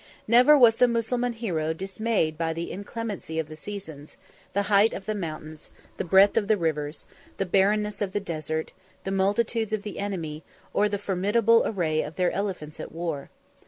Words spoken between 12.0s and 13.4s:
of their elephants of war.